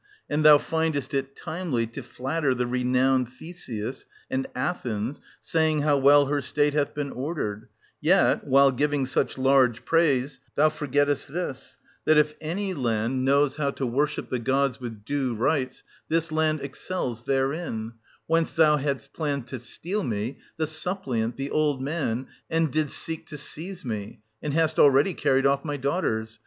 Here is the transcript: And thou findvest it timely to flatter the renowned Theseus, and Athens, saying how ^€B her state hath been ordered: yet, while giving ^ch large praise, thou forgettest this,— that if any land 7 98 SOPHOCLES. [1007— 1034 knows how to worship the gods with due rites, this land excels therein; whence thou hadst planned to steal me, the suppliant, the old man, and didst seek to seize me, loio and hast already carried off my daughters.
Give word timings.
And 0.27 0.43
thou 0.43 0.57
findvest 0.57 1.13
it 1.13 1.35
timely 1.35 1.85
to 1.85 2.01
flatter 2.01 2.55
the 2.55 2.65
renowned 2.65 3.29
Theseus, 3.29 4.05
and 4.31 4.47
Athens, 4.55 5.21
saying 5.41 5.83
how 5.83 5.99
^€B 6.01 6.27
her 6.27 6.41
state 6.41 6.73
hath 6.73 6.95
been 6.95 7.11
ordered: 7.11 7.67
yet, 8.01 8.47
while 8.47 8.71
giving 8.71 9.05
^ch 9.05 9.37
large 9.37 9.85
praise, 9.85 10.39
thou 10.55 10.69
forgettest 10.69 11.27
this,— 11.31 11.77
that 12.05 12.17
if 12.17 12.33
any 12.41 12.73
land 12.73 13.11
7 13.23 13.25
98 13.25 13.33
SOPHOCLES. 13.35 13.41
[1007— 13.41 13.41
1034 13.41 13.41
knows 13.43 13.55
how 13.57 13.71
to 13.71 13.85
worship 13.85 14.29
the 14.29 14.39
gods 14.39 14.79
with 14.79 15.05
due 15.05 15.35
rites, 15.35 15.83
this 16.09 16.31
land 16.31 16.61
excels 16.61 17.23
therein; 17.25 17.93
whence 18.25 18.53
thou 18.55 18.77
hadst 18.77 19.13
planned 19.13 19.45
to 19.45 19.59
steal 19.59 20.01
me, 20.03 20.39
the 20.57 20.65
suppliant, 20.65 21.37
the 21.37 21.51
old 21.51 21.79
man, 21.79 22.25
and 22.49 22.71
didst 22.71 22.97
seek 22.97 23.27
to 23.27 23.37
seize 23.37 23.85
me, 23.85 24.17
loio 24.41 24.45
and 24.45 24.53
hast 24.55 24.79
already 24.79 25.13
carried 25.13 25.45
off 25.45 25.63
my 25.63 25.77
daughters. 25.77 26.39